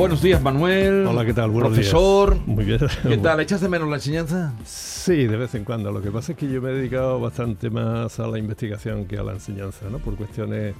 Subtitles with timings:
[0.00, 1.06] Buenos días, Manuel.
[1.06, 1.50] Hola, ¿qué tal?
[1.50, 2.32] Buenos Profesor.
[2.32, 2.46] días.
[2.46, 2.80] Muy bien.
[3.06, 3.38] ¿Qué tal?
[3.40, 4.54] ¿Echas de menos la enseñanza?
[4.64, 5.92] Sí, de vez en cuando.
[5.92, 9.18] Lo que pasa es que yo me he dedicado bastante más a la investigación que
[9.18, 9.98] a la enseñanza, ¿no?
[9.98, 10.74] Por cuestiones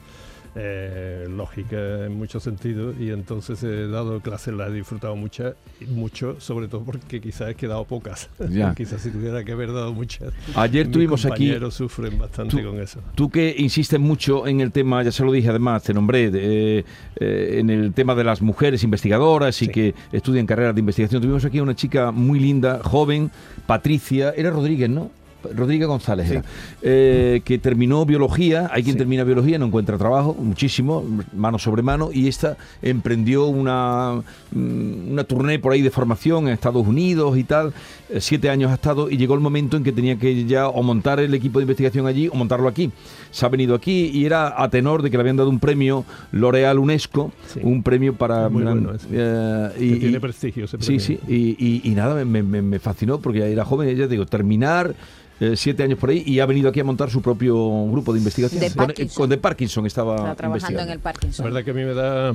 [0.54, 5.54] eh, lógica en muchos sentidos y entonces he dado clases, las he disfrutado muchas,
[5.88, 8.28] mucho, sobre todo porque quizás he quedado pocas.
[8.76, 10.32] quizás si tuviera que haber dado muchas.
[10.54, 11.46] Ayer tuvimos aquí...
[11.46, 13.00] Compañeros sufren bastante con eso.
[13.14, 16.84] Tú que insistes mucho en el tema, ya se lo dije además, te nombré, eh,
[17.16, 21.22] en el tema de las mujeres investigadoras y que estudian carreras de investigación.
[21.22, 23.30] Tuvimos aquí una chica muy linda, joven,
[23.66, 25.10] Patricia, era Rodríguez, ¿no?
[25.54, 26.42] Rodríguez González,
[26.82, 28.68] eh, que terminó biología.
[28.72, 34.22] Hay quien termina biología, no encuentra trabajo, muchísimo, mano sobre mano, y esta emprendió una,
[34.52, 37.72] mm, una tournée por ahí de formación en Estados Unidos y tal.
[38.08, 40.82] Eh, siete años ha estado y llegó el momento en que tenía que ya o
[40.82, 42.90] montar el equipo de investigación allí o montarlo aquí.
[43.30, 46.04] Se ha venido aquí y era a tenor de que le habían dado un premio
[46.32, 48.48] L'Oreal UNESCO, un premio para...
[48.48, 51.00] Muy bueno, eh, y, tiene prestigio ese premio.
[51.00, 54.94] Sí, sí, y, y nada, me, me, me, fascinó porque era joven, ella, digo, terminar
[55.40, 57.54] eh, siete años por ahí y ha venido aquí a montar su propio
[57.90, 58.60] grupo de investigación.
[58.60, 61.44] De con, de Parkinson estaba trabajando en el Parkinson.
[61.44, 62.34] La verdad que a mí me da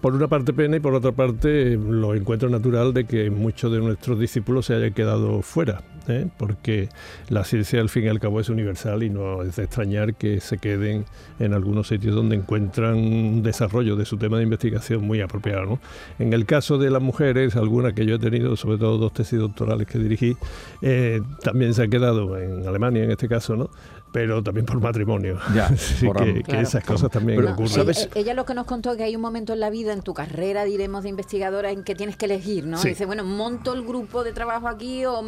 [0.00, 3.78] por una parte pena y por otra parte lo encuentro natural de que muchos de
[3.78, 6.26] nuestros discípulos se hayan quedado fuera, ¿eh?
[6.36, 6.88] porque
[7.28, 10.40] la ciencia al fin y al cabo es universal y no es de extrañar que
[10.40, 11.04] se queden
[11.38, 15.78] en algunos sitios donde encuentran un desarrollo de su tema de investigación muy apropiado.
[16.18, 19.38] En el caso de las mujeres, algunas que yo he tenido, sobre todo dos tesis
[19.38, 20.36] doctorales que dirigí,
[20.82, 23.70] eh, también se han quedado en Alemania en este caso, ¿no?
[24.16, 25.38] pero también por matrimonio.
[25.54, 25.68] Ya,
[26.46, 27.68] que, esas cosas también ocurren.
[27.68, 28.08] ¿sabes?
[28.14, 30.64] Ella lo que nos contó que hay un momento en la vida, en tu carrera,
[30.64, 32.80] diremos, de investigadora, en que tienes que elegir, ¿no?
[32.82, 35.22] Dice, bueno, monto el grupo de trabajo aquí o,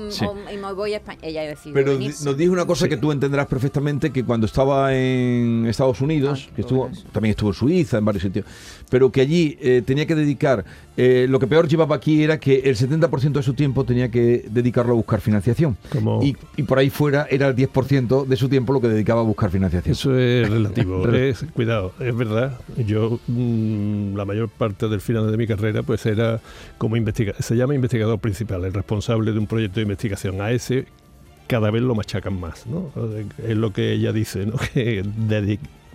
[0.53, 1.19] y me voy a España.
[1.23, 5.67] Ella decidió Pero nos dijo una cosa que tú entenderás perfectamente, que cuando estaba en
[5.67, 8.45] Estados Unidos, que estuvo, también estuvo en Suiza, en varios sitios,
[8.91, 10.65] pero que allí eh, tenía que dedicar,
[11.01, 14.45] eh, lo que peor llevaba aquí era que el 70% de su tiempo tenía que
[14.51, 15.77] dedicarlo a buscar financiación.
[16.21, 19.49] Y, y por ahí fuera era el 10% de su tiempo que dedicaba a buscar
[19.49, 19.93] financiación.
[19.93, 21.05] Eso es relativo.
[21.55, 22.59] cuidado, es verdad.
[22.85, 26.41] Yo mm, la mayor parte del final de mi carrera pues era
[26.79, 30.41] como investigador, se llama investigador principal, el responsable de un proyecto de investigación.
[30.41, 30.87] A ese
[31.47, 32.91] cada vez lo machacan más, ¿no?
[33.47, 34.55] Es lo que ella dice, ¿no?
[34.75, 35.05] Que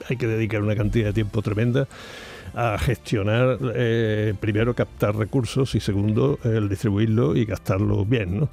[0.10, 1.90] hay que dedicar una cantidad de tiempo tremenda
[2.54, 8.50] a gestionar, eh, primero captar recursos y segundo el distribuirlo y gastarlo bien, ¿no?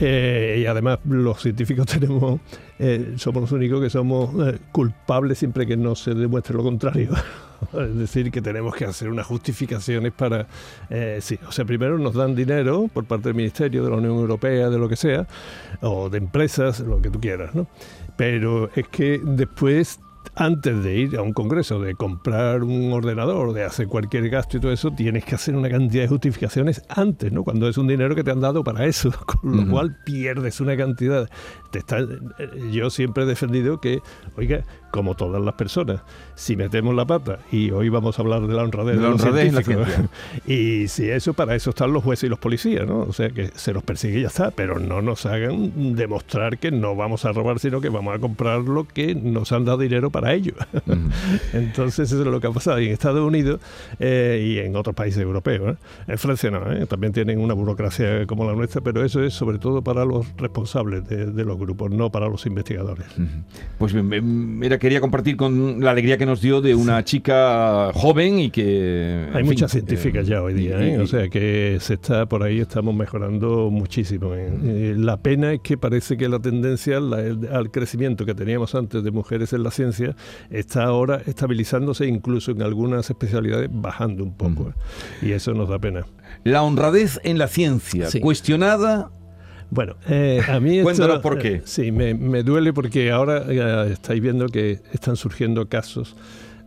[0.00, 2.40] Eh, y además los científicos tenemos,
[2.78, 4.30] eh, somos los únicos que somos
[4.72, 7.10] culpables siempre que no se demuestre lo contrario.
[7.72, 10.46] es decir, que tenemos que hacer unas justificaciones para...
[11.20, 14.68] sí, o sea, primero nos dan dinero por parte del Ministerio, de la Unión Europea,
[14.68, 15.26] de lo que sea,
[15.80, 17.68] o de empresas, lo que tú quieras, ¿no?
[18.16, 20.00] Pero es que después
[20.34, 24.60] antes de ir a un congreso, de comprar un ordenador, de hacer cualquier gasto y
[24.60, 27.44] todo eso, tienes que hacer una cantidad de justificaciones antes, ¿no?
[27.44, 30.76] Cuando es un dinero que te han dado para eso, con lo cual pierdes una
[30.76, 31.28] cantidad.
[31.70, 32.08] Te está, eh,
[32.72, 34.00] yo siempre he defendido que,
[34.36, 36.02] oiga, como todas las personas,
[36.36, 39.88] si metemos la pata, y hoy vamos a hablar de la honradez de, los científicos,
[40.46, 43.00] y si eso, para eso están los jueces y los policías, ¿no?
[43.00, 46.70] O sea, que se los persigue y ya está, pero no nos hagan demostrar que
[46.70, 50.10] no vamos a robar, sino que vamos a comprar lo que nos han dado dinero
[50.10, 50.54] para ello.
[51.52, 52.80] Entonces, eso es lo que ha pasado.
[52.80, 53.60] Y en Estados Unidos
[53.98, 55.76] eh, y en otros países europeos, ¿eh?
[56.08, 56.86] en Francia no, ¿eh?
[56.86, 61.08] también tienen una burocracia como la nuestra, pero eso es sobre todo para los responsables
[61.08, 63.06] de, los grupos, no para los investigadores.
[63.78, 68.50] Pues mira, quería compartir con la alegría que nos dio de una chica joven y
[68.50, 69.28] que...
[69.32, 70.98] Hay muchas científicas ya hoy día, ¿eh?
[70.98, 74.34] o sea que se está por ahí, estamos mejorando muchísimo.
[74.34, 74.52] ¿eh?
[74.64, 79.12] Eh, la pena es que parece que la tendencia al crecimiento que teníamos antes de
[79.12, 80.16] mujeres en la ciencia
[80.50, 84.74] está ahora estabilizándose, incluso en algunas especialidades bajando un poco.
[85.22, 86.06] Y eso nos da pena.
[86.42, 89.12] La honradez en la ciencia, cuestionada
[89.72, 90.82] bueno, eh, a mí...
[90.82, 91.54] Cuéntanos por qué.
[91.54, 96.14] Eh, sí, me, duele porque ahora estáis viendo que están surgiendo casos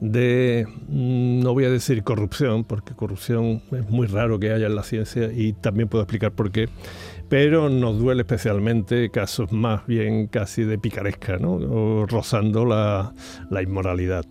[0.01, 4.73] de, mm, no voy a decir corrupción, porque corrupción es muy raro que haya en
[4.73, 6.67] la ciencia y también puedo explicar por qué,
[7.29, 11.53] pero nos duele especialmente casos más bien casi de picaresca, ¿no?
[11.57, 13.13] o rozando la,
[13.51, 14.25] la inmoralidad.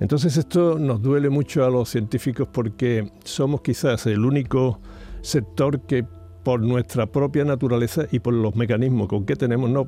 [0.00, 4.80] Entonces esto nos duele mucho a los científicos porque somos quizás el único
[5.20, 6.06] sector que
[6.44, 9.86] por nuestra propia naturaleza y por los mecanismos con que tenemos, no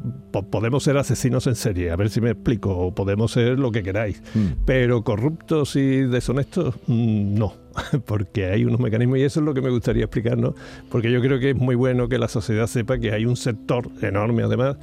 [0.50, 3.82] podemos ser asesinos en serie, a ver si me explico, o podemos ser lo que
[3.82, 4.64] queráis, mm.
[4.64, 7.54] pero corruptos y deshonestos, mm, no,
[8.06, 10.54] porque hay unos mecanismos y eso es lo que me gustaría explicarnos,
[10.90, 13.88] porque yo creo que es muy bueno que la sociedad sepa que hay un sector
[14.00, 14.76] enorme además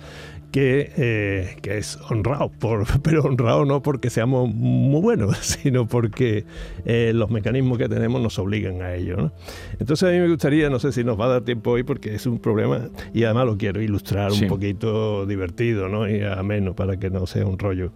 [0.53, 6.45] que, eh, que, es honrado, por, pero honrado no porque seamos muy buenos, sino porque
[6.85, 9.31] eh, los mecanismos que tenemos nos obligan a ello.
[9.79, 12.13] Entonces a mí me gustaría, no sé si nos va a dar tiempo hoy porque
[12.13, 16.07] es un problema y además lo quiero ilustrar un poquito divertido ¿no?
[16.07, 17.91] y ameno para que no sea un rollo.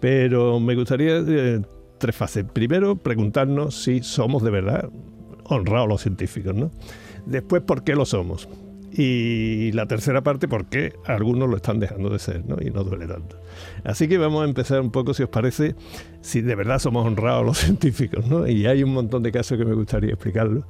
[0.00, 1.60] Pero me gustaría eh,
[1.98, 2.46] tres fases.
[2.50, 4.88] Primero, preguntarnos si somos de verdad
[5.44, 6.54] honrados los científicos.
[6.54, 6.70] ¿no?
[7.26, 8.48] Después, ¿por qué lo somos?
[8.92, 12.56] Y la tercera parte, por qué algunos lo están dejando de ser, ¿no?
[12.60, 13.36] Y no duele tanto.
[13.84, 15.74] Así que vamos a empezar un poco, si os parece,
[16.20, 18.46] si de verdad somos honrados los científicos, ¿no?
[18.46, 20.64] Y hay un montón de casos que me gustaría explicarlo,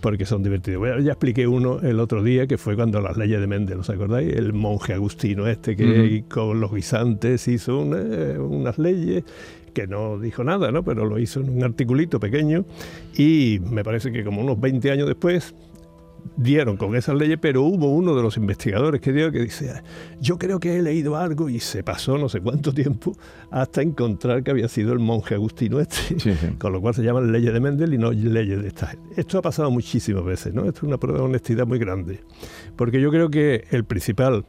[0.00, 0.80] porque son divertidos.
[0.80, 3.90] Bueno, ya expliqué uno el otro día, que fue cuando las leyes de Mendel, ¿os
[3.90, 4.32] acordáis?
[4.32, 9.24] El monje agustino este que con los guisantes hizo unas leyes
[9.70, 10.82] que no dijo nada, ¿no?
[10.82, 12.64] Pero lo hizo en un articulito pequeño
[13.16, 15.54] y me parece que como unos 20 años después
[16.36, 19.82] dieron con esas leyes, pero hubo uno de los investigadores que dio que dice,
[20.20, 23.16] yo creo que he leído algo y se pasó no sé cuánto tiempo
[23.50, 26.16] hasta encontrar que había sido el monje agustino este,
[26.58, 28.94] con lo cual se llaman leyes de Mendel y no leyes de esta.
[29.16, 30.64] Esto ha pasado muchísimas veces, ¿no?
[30.64, 32.20] Esto es una prueba de honestidad muy grande,
[32.76, 34.46] porque yo creo que el principal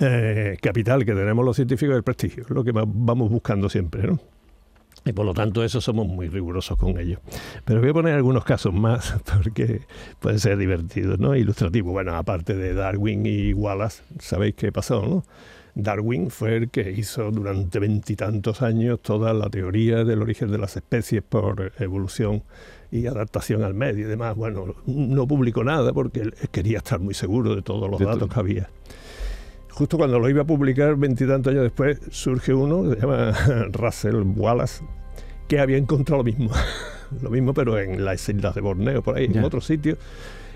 [0.00, 4.18] eh, capital que tenemos los científicos es el prestigio, lo que vamos buscando siempre, ¿no?
[5.04, 7.18] Y por lo tanto, eso somos muy rigurosos con ello.
[7.64, 9.82] Pero voy a poner algunos casos más porque
[10.20, 11.34] pueden ser divertidos, ¿no?
[11.34, 11.92] Ilustrativos.
[11.92, 15.24] Bueno, aparte de Darwin y Wallace, sabéis qué pasó, ¿no?
[15.74, 20.76] Darwin fue el que hizo durante veintitantos años toda la teoría del origen de las
[20.76, 22.42] especies por evolución
[22.90, 24.36] y adaptación al medio y demás.
[24.36, 28.38] Bueno, no publicó nada porque él quería estar muy seguro de todos los datos que
[28.38, 28.68] había
[29.72, 33.32] justo cuando lo iba a publicar, veintitantos años después, surge uno, se llama
[33.72, 34.84] Russell Wallace,
[35.48, 36.50] que había encontrado lo mismo.
[37.22, 39.96] lo mismo, pero en las islas de Borneo, por ahí, en otro sitio.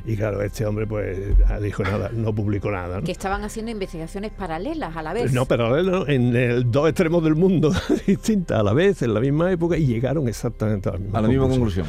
[0.07, 1.19] Y claro, este hombre pues
[1.61, 3.03] dijo nada, no publicó nada.
[3.03, 5.33] Que estaban haciendo investigaciones paralelas a la vez.
[5.33, 7.73] No, paralelas, en el, dos extremos del mundo
[8.07, 11.23] distintas a la vez, en la misma época, y llegaron exactamente a la misma, a
[11.23, 11.87] la misma conclusión.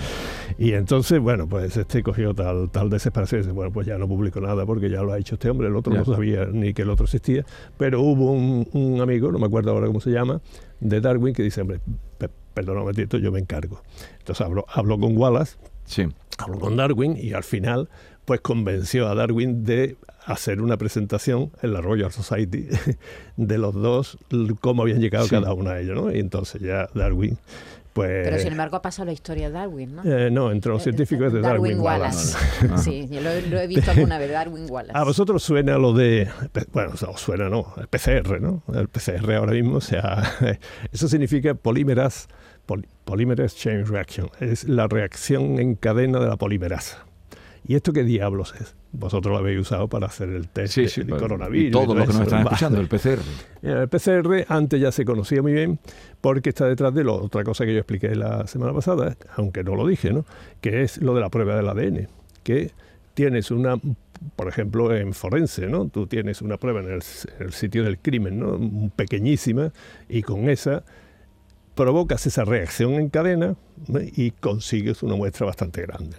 [0.58, 4.08] Y entonces, bueno, pues este cogió tal, tal desesperación y dice, bueno, pues ya no
[4.08, 6.82] publicó nada porque ya lo ha hecho este hombre, el otro no sabía ni que
[6.82, 7.46] el otro existía,
[7.78, 10.42] pero hubo un, un, amigo, no me acuerdo ahora cómo se llama,
[10.80, 11.80] de Darwin que dice, hombre,
[12.56, 12.92] perdóname,
[13.22, 13.82] yo me encargo.
[14.18, 16.08] Entonces habló, habló con Wallace, sí.
[16.38, 17.90] Habló con Darwin y al final
[18.26, 19.96] pues convenció a Darwin de
[20.26, 22.68] hacer una presentación en la Royal Society
[23.38, 24.18] de los dos,
[24.60, 26.12] cómo habían llegado cada uno a ellos, ¿no?
[26.12, 27.38] Y entonces ya Darwin
[27.98, 30.04] pues, Pero sin embargo ha pasado la historia de Darwin, ¿no?
[30.04, 32.38] Eh, no, entre los eh, científicos de Darwin, Wallace.
[32.78, 34.96] sí, yo lo, he visto alguna vez, Darwin Wallace.
[34.96, 36.30] A vosotros suena lo de,
[36.74, 38.62] bueno, os suena, no, el PCR, ¿no?
[38.72, 40.22] El PCR ahora mismo, o sea,
[40.92, 42.28] eso significa polímeras,
[43.06, 47.06] polymerase chain reaction, es la reacción en cadena de la polimerasa.
[47.68, 48.76] ¿Y esto qué diablos es?
[48.94, 51.68] Vosotros lo habéis usado para hacer el test de coronavirus.
[51.68, 53.20] Y todo, lo que nos están escuchando, el PCR.
[53.62, 55.78] El PCR antes ya se conocía muy bien
[56.22, 59.76] porque está detrás de lo, otra cosa que yo expliqué la semana pasada, aunque no
[59.76, 60.26] lo dije, ¿no?
[60.62, 62.08] que es lo de la prueba del ADN,
[62.44, 62.72] que
[63.14, 63.78] tienes una,
[64.36, 65.90] por ejemplo, en forense, ¿no?
[65.90, 68.92] Tú tienes una prueba en el, sitio del crimen, ¿no?
[68.96, 69.74] Pequeñísima,
[70.08, 70.84] y con esa
[71.78, 73.56] provocas esa reacción en cadena
[73.88, 76.18] y consigues una muestra bastante grande.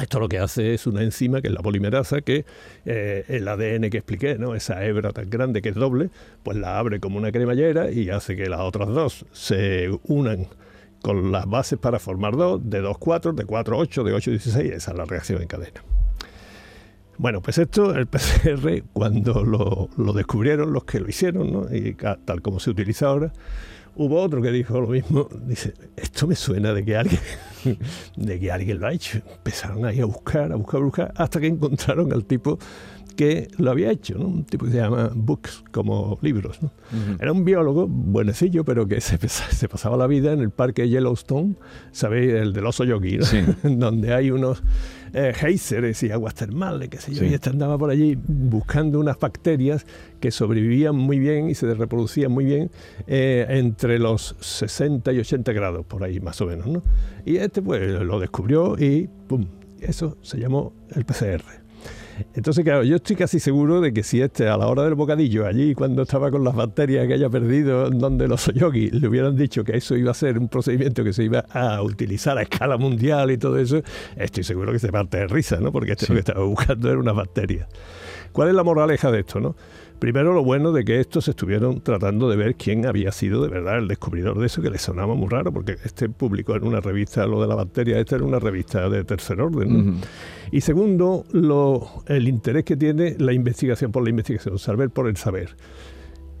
[0.00, 2.44] Esto lo que hace es una enzima que es la polimerasa, que
[2.84, 4.56] eh, el ADN que expliqué, ¿no?
[4.56, 6.10] esa hebra tan grande que es doble,
[6.42, 10.48] pues la abre como una cremallera y hace que las otras dos se unan
[11.02, 14.72] con las bases para formar dos, de 2, 4, de 4, 8, de 8, 16,
[14.72, 15.82] esa es la reacción en cadena.
[17.18, 22.58] Bueno, pues esto, el PCR, cuando lo, descubrieron los que lo hicieron, y tal como
[22.58, 23.32] se utiliza ahora,
[23.94, 27.20] Hubo otro que dijo lo mismo, dice, esto me suena de que alguien,
[28.16, 29.18] de que alguien lo ha hecho.
[29.18, 32.58] Empezaron ahí a buscar, a buscar, a buscar, hasta que encontraron al tipo
[33.14, 34.26] que lo había hecho, ¿no?
[34.26, 36.58] un tipo que se llama Books, como libros.
[37.20, 41.56] Era un biólogo buenecillo, pero que se, se, pasaba la vida en el parque Yellowstone,
[41.90, 42.32] ¿sabéis?
[42.34, 43.18] El del oso yogi,
[43.62, 44.62] donde hay unos
[45.14, 49.18] eh, geysers y aguas termales, qué sé yo, y este andaba por allí buscando unas
[49.18, 49.86] bacterias
[50.20, 52.70] que sobrevivían muy bien y se reproducían muy bien
[53.06, 56.66] eh, entre los 60 y 80 grados, por ahí más o menos.
[56.66, 56.82] ¿no?
[57.24, 59.46] Y este pues lo descubrió y ¡pum!
[59.80, 61.61] Eso se llamó el PCR.
[62.34, 65.46] Entonces, claro, yo estoy casi seguro de que si este, a la hora del bocadillo,
[65.46, 69.64] allí cuando estaba con las bacterias que haya perdido, donde los Soyogi le hubieran dicho
[69.64, 73.30] que eso iba a ser un procedimiento que se iba a utilizar a escala mundial
[73.30, 73.82] y todo eso,
[74.16, 75.72] estoy seguro que se parte de risa, ¿no?
[75.72, 77.68] Porque este lo que estaba buscando era una bacteria.
[78.32, 79.54] ¿Cuál es la moraleja de esto, no?
[80.02, 83.78] Primero lo bueno de que estos estuvieron tratando de ver quién había sido de verdad
[83.78, 87.24] el descubridor de eso, que les sonaba muy raro, porque este publicó en una revista
[87.24, 90.00] lo de la bacteria, esta era una revista de tercer orden.
[90.50, 95.16] Y segundo, lo, el interés que tiene la investigación por la investigación, saber por el
[95.16, 95.54] saber.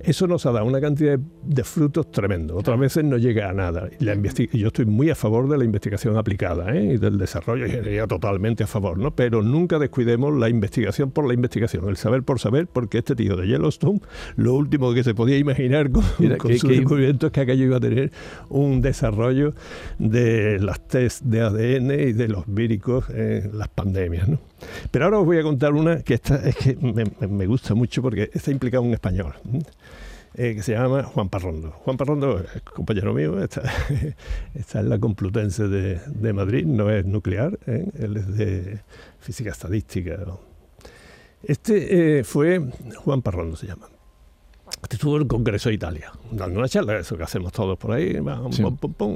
[0.04, 2.58] Eso nos ha dado una cantidad de frutos tremendos.
[2.58, 3.88] Otras veces no llega a nada.
[4.00, 4.14] La
[4.52, 6.94] yo estoy muy a favor de la investigación aplicada ¿eh?
[6.94, 9.14] y del desarrollo, y totalmente a favor, ¿no?
[9.14, 13.36] Pero nunca descuidemos la investigación por la investigación, el saber por saber, porque este tío
[13.36, 14.00] de Yellowstone,
[14.36, 18.12] lo último que se podía imaginar con, su descubrimiento es que aquello iba a tener
[18.48, 19.54] un desarrollo
[19.98, 24.38] de las test de ADN y de los víricos en las pandemias, ¿no?
[24.90, 28.30] Pero ahora os voy a contar una que esta, es que me, gusta mucho porque
[28.32, 29.34] está implicado un español.
[30.34, 31.72] Eh, que se llama Juan Parrondo.
[31.84, 33.62] Juan Parrondo es compañero mío, está,
[34.80, 37.86] en la Complutense de, Madrid, no es nuclear, ¿eh?
[37.98, 38.80] él es de
[39.20, 40.16] física estadística.
[41.42, 42.62] Este eh, fue
[42.96, 43.91] Juan Parrondo, se llama
[44.90, 48.18] estuvo en el Congreso de Italia, dando una charla, eso que hacemos todos por ahí,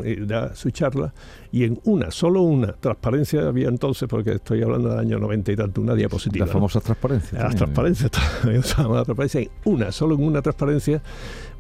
[0.05, 1.13] y da su charla.
[1.53, 5.57] Y en una, solo una transparencia había entonces, porque estoy hablando del año 90 y
[5.57, 6.47] tanto, una diapositiva.
[6.47, 7.39] La famosa transparencia.
[7.39, 8.11] Las transparencias,
[8.45, 9.41] la transparencia.
[9.41, 11.03] En una, solo en una transparencia,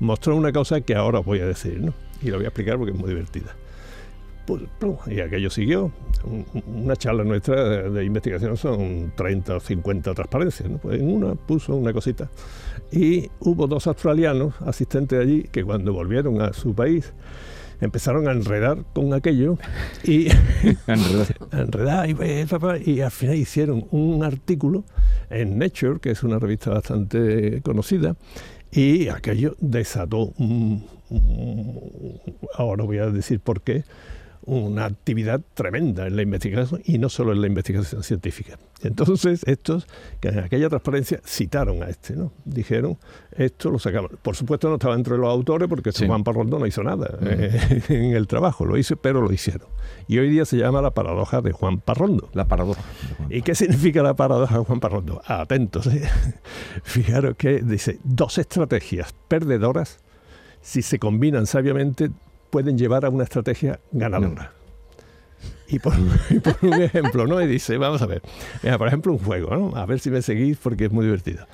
[0.01, 1.93] mostró una cosa que ahora os voy a decir, ¿no?
[2.23, 3.55] Y lo voy a explicar porque es muy divertida.
[4.47, 4.63] Pues,
[5.09, 5.93] y aquello siguió.
[6.67, 10.71] Una charla nuestra de, investigación son 30 o 50 transparencias.
[10.71, 10.79] ¿no?
[10.79, 12.31] Pues en una puso una cosita.
[12.93, 17.13] Y hubo dos australianos asistentes allí que cuando volvieron a su país
[17.81, 19.59] empezaron a enredar con aquello
[20.03, 20.29] y
[21.53, 24.85] enredar y, y, al final hicieron un artículo
[25.29, 28.17] en Nature, que es una revista bastante conocida,
[28.71, 30.33] y aquello desató,
[32.55, 33.85] ahora voy a decir por qué,
[34.47, 38.59] una actividad tremenda en la investigación y no solo en la investigación científica.
[38.83, 39.87] Entonces, estos,
[40.21, 42.33] que en aquella transparencia citaron a este, ¿no?
[42.45, 42.97] Dijeron,
[43.33, 44.13] esto lo sacamos.
[44.23, 48.15] Por supuesto, no estaba entre los autores porque Juan Parrondo no hizo nada eh, en
[48.15, 49.69] el trabajo, lo hizo, pero lo hicieron.
[50.07, 52.29] Y hoy día se llama la paradoja de Juan Parrondo.
[52.33, 52.83] La paradoja.
[53.29, 55.23] ¿Y qué significa la paradoja de Juan Parrondo?
[55.27, 56.09] Atentos, ¿eh?
[56.85, 59.99] fijaros que dice, dos estrategias perdedoras,
[60.61, 62.11] si se combinan sabiamente,
[62.57, 64.51] pueden llevar a una estrategia ganadora.
[65.69, 65.93] Y por,
[66.63, 67.43] un ejemplo, ¿no?
[67.43, 68.23] Y dice, vamos a ver,
[68.79, 69.77] por ejemplo, un juego, ¿no?
[69.77, 71.45] A ver si me seguís porque es muy divertido.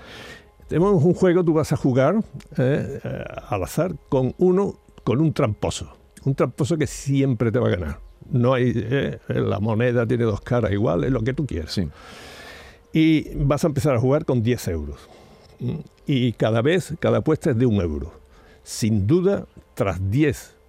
[0.69, 2.23] Tenemos un juego, tú vas a jugar
[2.57, 5.97] eh, eh, al azar con uno, con un tramposo.
[6.25, 7.99] Un tramposo que siempre te va a ganar.
[8.31, 11.73] No hay, eh, la moneda tiene dos caras iguales, lo que tú quieras.
[11.73, 11.89] Sí.
[12.93, 15.01] Y vas a empezar a jugar con 10 euros.
[16.07, 18.13] Y cada vez, cada apuesta es de un euro.
[18.63, 20.62] Sin duda, tras 10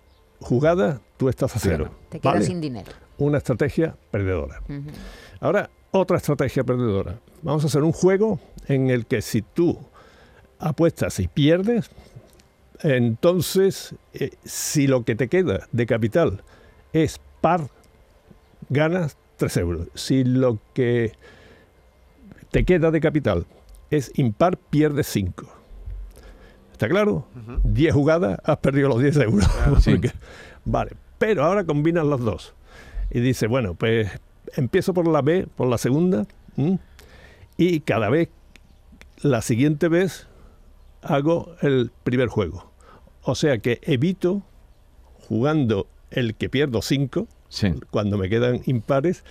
[0.43, 1.89] jugada, tú estás a cero.
[2.09, 2.91] Te quedas sin dinero.
[3.17, 4.61] Una estrategia perdedora.
[5.39, 7.19] Ahora, otra estrategia perdedora.
[7.41, 9.77] Vamos a hacer un juego en el que si tú
[10.59, 11.89] apuestas y pierdes,
[12.81, 16.43] entonces, eh, si lo que te queda de capital
[16.91, 17.69] es par,
[18.69, 19.87] ganas 3 euros.
[19.93, 21.13] Si lo que
[22.51, 23.45] te queda de capital
[23.89, 25.62] es impar, pierdes 5.
[26.73, 27.27] ¿Está claro?
[27.63, 29.47] 10 jugadas, has perdido los 10 euros.
[30.65, 32.53] vale, pero ahora combinan las dos.
[33.11, 34.09] Y dice, bueno, pues
[34.55, 36.25] empiezo por la B, por la segunda,
[37.57, 38.29] y cada vez,
[39.21, 40.27] la siguiente vez,
[41.01, 42.71] hago el primer juego.
[43.21, 44.41] O sea que evito
[45.29, 47.27] jugando el que pierdo 5,
[47.91, 49.23] cuando me quedan impares,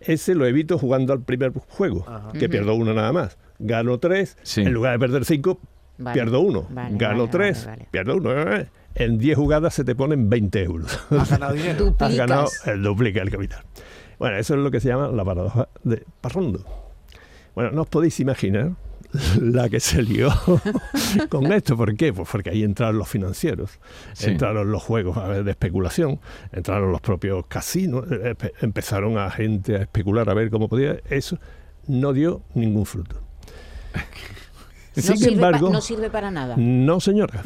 [0.00, 2.06] ese lo evito jugando al primer juego,
[2.38, 3.36] que pierdo uno nada más.
[3.58, 5.58] Gano 3, en lugar de perder 5,
[6.12, 6.66] pierdo uno.
[6.90, 8.32] Gano tres, pierdo uno.
[8.94, 11.00] En 10 jugadas se te ponen 20 euros.
[11.10, 11.96] Has ganado dinero.
[11.98, 13.64] Has ganado el duplica el capital.
[14.18, 16.64] Bueno, eso es lo que se llama la paradoja de Parrondo.
[17.54, 18.72] Bueno, no os podéis imaginar
[19.40, 20.30] la que se lió
[21.28, 21.76] con esto.
[21.76, 22.12] ¿Por qué?
[22.12, 23.78] Pues porque ahí entraron los financieros,
[24.20, 26.20] entraron los juegos de especulación,
[26.52, 30.96] entraron los propios casinos, eh, empezaron a gente a especular a ver cómo podía.
[31.08, 31.38] Eso
[31.86, 33.20] no dio ningún fruto.
[34.94, 36.54] Sin no embargo, no sirve para nada.
[36.56, 37.42] No, señora.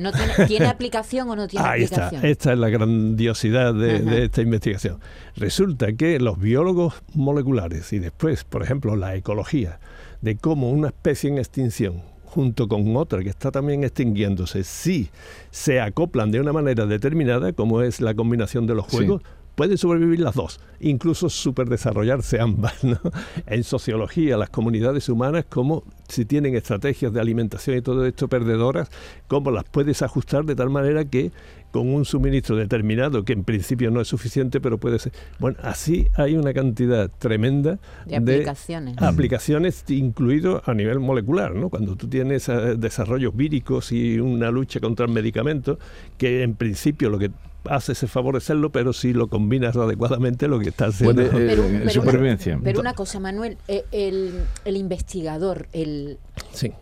[0.47, 2.17] tiene, aplicación o no tiene Ahí aplicación?
[2.17, 2.29] Está.
[2.29, 5.01] Esta es la grandiosidad de, esta investigación.
[5.37, 9.81] Resulta que los biólogos moleculares y después, por ejemplo, la ecología,
[10.21, 15.09] de cómo una especie en extinción junto con otra que está también extinguiéndose, si
[15.51, 19.23] se acoplan de una manera determinada, como es la combinación de los juegos,
[19.59, 22.85] pueden sobrevivir las dos, incluso superdesarrollarse ambas.
[22.85, 23.01] ¿no?
[23.45, 28.89] En sociología, las comunidades humanas, como si tienen estrategias de alimentación y todo esto perdedoras,
[29.27, 31.33] cómo las puedes ajustar de tal manera que
[31.73, 35.13] con un suministro determinado, que en principio no es suficiente, pero puede ser.
[35.41, 41.69] Bueno, así hay una cantidad tremenda de aplicaciones, de aplicaciones incluido a nivel molecular, ¿no?
[41.69, 45.81] Cuando tú tienes eh, desarrollos víricos y una lucha contra el medicamento,
[46.17, 47.33] que en principio lo que
[47.65, 51.31] hace es favorecerlo, pero si lo combinas adecuadamente, lo que está haciendo.
[51.31, 52.59] Puede, eh, pero, supervivencia.
[52.63, 56.19] Pero una cosa, Manuel, eh, el, investigador, el,
[56.53, 56.73] sí.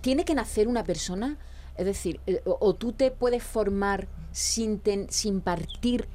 [0.00, 1.38] tiene que nacer una persona
[1.78, 6.08] es decir, eh, o, tú te puedes formar sin, sin partir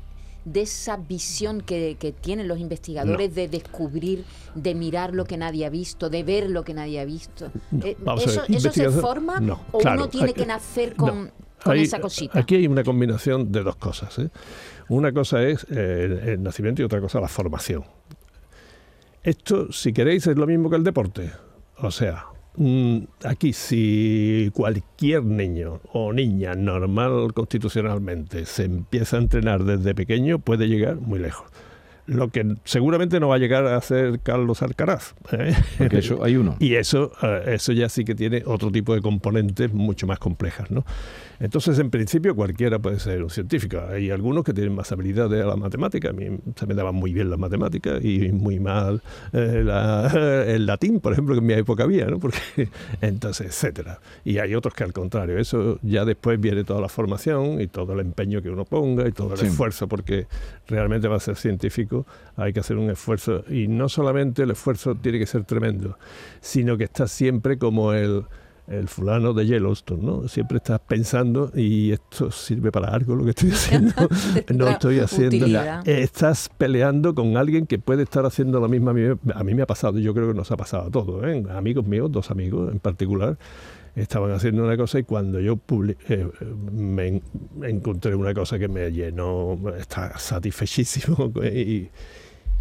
[0.43, 4.25] de esa visión que, tienen los investigadores de descubrir,
[4.55, 7.49] de mirar lo que nadie ha visto, de ver lo que nadie ha visto.
[7.81, 11.31] Eh, ¿Eso, se forma o uno tiene que nacer con,
[11.71, 12.39] esa cosita?
[12.39, 14.17] Aquí hay una combinación de dos cosas.
[14.19, 14.29] ¿eh?
[14.89, 17.83] Una cosa es el nacimiento y otra cosa la formación.
[19.23, 21.31] Esto, si queréis, es lo mismo que el deporte.
[21.77, 29.63] O sea, Mm, aquí si cualquier niño o niña normal constitucionalmente se empieza a entrenar
[29.63, 31.47] desde pequeño puede llegar muy lejos
[32.05, 35.15] lo que seguramente no va a llegar a ser Carlos Alcaraz.
[35.31, 35.55] ¿eh?
[35.77, 36.55] Porque eso hay uno.
[36.59, 40.69] y eso, eh, eso ya sí que tiene otro tipo de componentes mucho más complejas,
[40.71, 40.85] ¿no?
[41.43, 43.81] Entonces, en principio, cualquiera puede ser un científico.
[43.89, 46.09] Hay algunos que tienen más habilidad a la matemática.
[46.09, 49.01] A mí se me daban muy bien las matemáticas y muy mal
[49.33, 49.65] eh,
[50.47, 52.19] el latín, por ejemplo, que en mi época había, ¿no?
[52.19, 52.37] Porque,
[53.01, 53.99] entonces, etcétera.
[54.23, 57.91] Y hay otros que al contrario, eso ya después viene toda la formación y todo
[57.91, 60.27] el empeño que uno ponga y todo el esfuerzo, porque
[60.67, 61.92] realmente va a ser científico,
[62.35, 63.43] hay que hacer un esfuerzo.
[63.49, 65.97] Y no solamente el esfuerzo tiene que ser tremendo,
[66.41, 68.25] sino que está siempre como el
[68.67, 70.27] el fulano de Yellowstone, ¿no?
[70.27, 73.93] Siempre estás pensando y esto sirve para algo lo que estoy haciendo.
[74.55, 75.45] no estoy haciendo.
[75.85, 78.91] Estás peleando con alguien que puede estar haciendo lo mismo.
[78.91, 81.43] A mí, me ha pasado, yo creo que nos ha pasado a todos, ¿eh?
[81.51, 83.37] amigos míos, dos amigos en particular,
[83.95, 85.59] estaban haciendo una cosa y cuando yo
[86.09, 86.27] eh,
[86.71, 87.21] me,
[87.63, 91.89] encontré una cosa que me llenó, está satisfechísimo y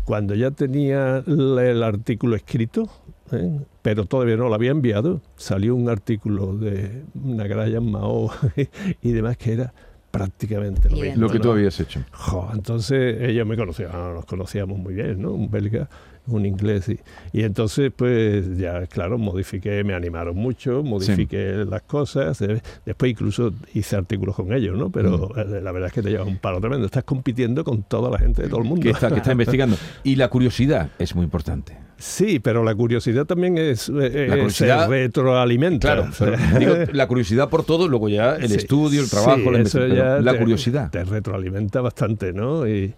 [0.05, 2.91] cuando ya tenía el artículo escrito,
[3.33, 3.61] ¿eh?
[3.83, 8.31] pero todavía no lo había enviado, salió un artículo de en Mao
[9.03, 9.73] y demás que era
[10.13, 11.21] prácticamente lo mismo.
[11.21, 12.05] Lo que tú habías hecho.
[12.53, 15.33] entonces ellos me conocían, nos conocíamos muy bien, ¿no?
[15.33, 15.89] Un belga,
[16.27, 16.89] un inglés.
[16.89, 22.41] Y, entonces, pues ya, claro, modifiqué, me animaron mucho, modifiqué las cosas.
[22.43, 24.91] Eh, después incluso hice artículos con ellos, ¿no?
[24.91, 25.41] Pero mm.
[25.41, 26.87] eh, la verdad es que te lleva un palo tremendo.
[26.87, 28.83] Estás compitiendo con toda la gente de todo el mundo.
[28.83, 29.77] Que está, que está investigando.
[30.05, 31.77] Y la curiosidad es muy importante.
[32.03, 35.95] Sí, pero la curiosidad también es, eh, la curiosidad, se retroalimenta.
[35.95, 40.91] Claro, digo, la curiosidad por todo, luego ya el estudio, el trabajo, la, la curiosidad.
[40.91, 42.67] Te retroalimenta bastante, ¿no?
[42.67, 42.93] Y,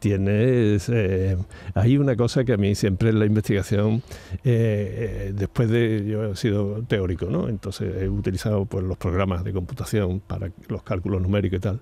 [0.00, 0.88] tienes...
[0.88, 1.36] Eh,
[1.74, 4.02] hay una cosa que a mí siempre en la investigación,
[4.44, 6.06] eh, después de...
[6.06, 7.50] Yo he sido teórico, ¿no?
[7.50, 11.80] Entonces he utilizado pues, los programas de computación para los cálculos numéricos y tal.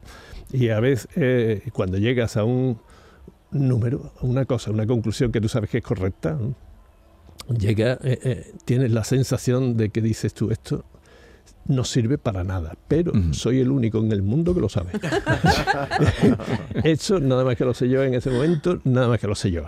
[0.53, 1.07] Y a veces
[1.73, 2.81] cuando llegas a un
[3.59, 6.39] número, una cosa, una conclusión que tú sabes que es correcta,
[7.59, 10.85] llega, eh, eh, tienes la sensación de que dices tú esto
[11.69, 14.93] no sirve para nada, pero soy el único en el mundo que lo sabe.
[16.85, 19.51] Eso nada más que lo sé yo en ese momento, nada más que lo sé
[19.51, 19.65] yo.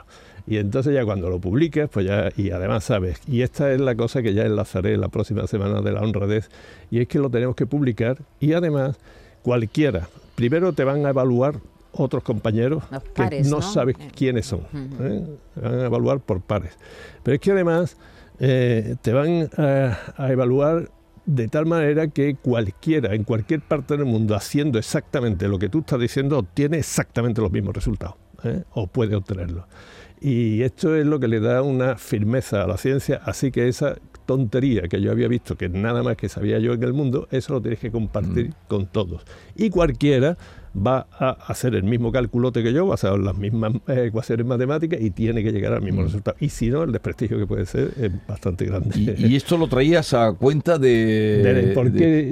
[0.46, 3.94] Y entonces ya cuando lo publiques, pues ya, y además sabes, y esta es la
[3.96, 6.48] cosa que ya enlazaré la próxima semana de la honradez,
[6.90, 8.96] y es que lo tenemos que publicar y además
[9.42, 11.56] cualquiera, primero te van a evaluar
[11.92, 14.60] otros compañeros que no, sabes eh, quiénes son.
[15.00, 15.24] ¿eh?
[15.56, 16.76] van a evaluar por pares.
[17.22, 17.96] Pero es que además
[18.40, 20.90] eh, te van a, evaluar
[21.26, 25.80] de tal manera que cualquiera, en cualquier parte del mundo, haciendo exactamente lo que tú
[25.80, 28.16] estás diciendo, obtiene exactamente los mismos resultados.
[28.72, 29.64] O puede obtenerlos.
[30.20, 33.96] Y esto es lo que le da una firmeza a la ciencia, así que esa
[34.26, 37.54] tontería que yo había visto, que nada más que sabía yo en el mundo, eso
[37.54, 38.54] lo tienes que compartir mm.
[38.68, 39.22] con todos.
[39.56, 40.36] Y cualquiera
[40.74, 45.10] va a hacer el mismo calculote que yo, basado en las mismas ecuaciones matemáticas y
[45.10, 46.04] tiene que llegar al mismo mm.
[46.04, 46.36] resultado.
[46.40, 49.16] Y si no, el desprestigio que puede ser es bastante grande.
[49.18, 51.74] ¿Y, esto lo traías a cuenta de...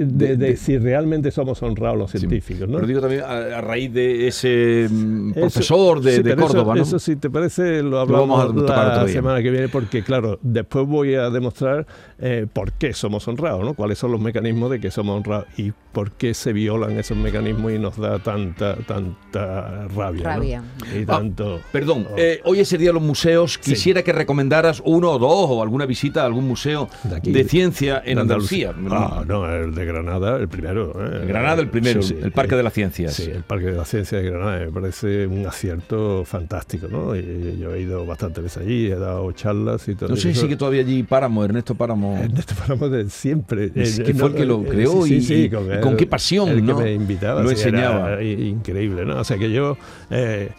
[0.07, 2.67] De, si realmente somos honrados los científicos.
[2.67, 2.75] ¿no?
[2.75, 6.73] Pero digo también a, raíz de ese mm, profesor de, Córdoba.
[6.73, 6.81] Eso, ¿no?
[6.81, 11.29] eso, si te parece, lo hablamos la semana que viene, porque claro, después voy a
[11.29, 11.85] demostrar
[12.19, 13.73] eh, por qué somos honrados, ¿no?
[13.73, 15.47] cuáles son los mecanismos de que somos honrados.
[15.57, 20.23] Y por qué se violan esos mecanismos y nos da tanta, tanta rabia.
[20.25, 20.63] Rabia.
[20.95, 21.59] Y tanto.
[21.59, 22.15] Ah, perdón, oh.
[22.19, 23.57] eh, hoy es el día de los museos.
[23.61, 23.71] Sí.
[23.71, 26.87] Quisiera que recomendaras uno o dos o alguna visita a algún museo
[27.23, 28.75] De ciencia en de Andalucía.
[28.91, 30.93] Ah, no, el de Granada, el primero.
[31.03, 31.25] ¿eh?
[31.25, 33.15] Granada el primero, Sí, sí, el Parque eh, de las Ciencias.
[33.15, 37.15] Sí, el Parque de la Ciencia de Granada me parece un acierto fantástico, ¿no?
[37.15, 40.41] Y yo he ido bastantes veces allí, he dado charlas y todo No sé si
[40.41, 42.17] sigue todavía allí Páramo, Ernesto Páramo.
[42.17, 43.71] Ernesto Páramo de siempre.
[43.73, 45.49] Es Eh, que fue el que lo creó sí, y- sí, y- y
[45.87, 46.77] con qué pasión, el ¿no?
[46.77, 47.41] que me invitaba.
[47.41, 48.21] Lo era enseñaba.
[48.23, 49.19] i- increíble, ¿no?
[49.19, 49.77] O sea que yo...
[50.09, 50.49] eh,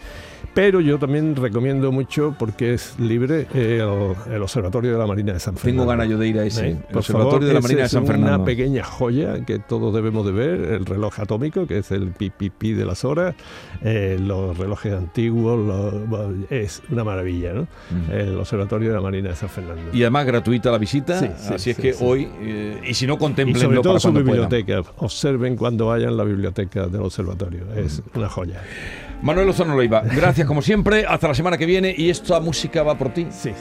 [0.59, 3.79] pero yo también recomiendo mucho, porque es libre, eh,
[4.27, 5.83] el, el Observatorio de la Marina de San Fernando.
[5.83, 6.67] Tengo ganas yo de ir a ese.
[6.67, 6.71] ¿Eh?
[6.71, 8.35] El Por Observatorio favor, de la Marina de es San Fernando.
[8.35, 12.73] Una pequeña joya que todos debemos de ver, el reloj atómico, que es el pipipi
[12.73, 13.37] de las horas,
[13.85, 17.63] eh, los relojes antiguos, los- bueno, es una maravilla, ¿no?
[17.63, 18.11] Mm.
[18.11, 19.83] El Observatorio de la Marina de San Fernando.
[19.93, 23.07] Y además gratuita la visita, Sí, sí, así es sí, que hoy, eh, y si
[23.07, 24.49] no, y contemplenlo sobre todo para su cuando puedan.
[24.49, 24.91] biblioteca.
[24.97, 27.61] Observen cuando vayan la biblioteca del observatorio.
[27.77, 28.19] Es Mm.
[28.19, 28.61] una joya.
[29.21, 32.97] Manuel Lozano Leiva, gracias como siempre, hasta la semana que viene y esta música va
[32.97, 33.27] por ti.
[33.31, 33.53] Sí,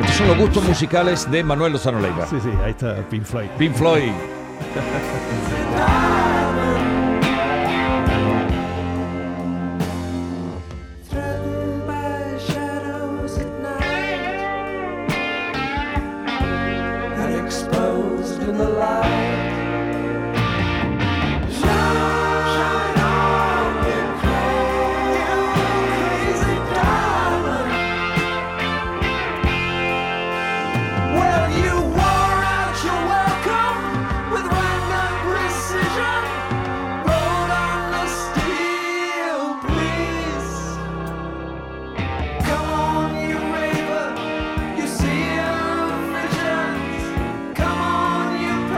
[0.00, 2.26] Estos son los gustos musicales de Manuel Lozano Leiva.
[2.26, 3.48] sí, sí, ahí está Pink Floyd.
[3.58, 4.12] Pink Floyd.